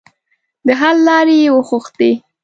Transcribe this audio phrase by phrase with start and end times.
[0.65, 2.11] د حل لارې یې وغوښتې.